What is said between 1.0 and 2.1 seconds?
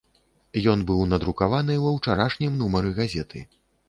надрукаваны ва